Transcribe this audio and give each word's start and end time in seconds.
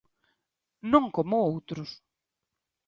¡Non 0.91 1.03
como 1.15 1.35
outros! 1.51 1.89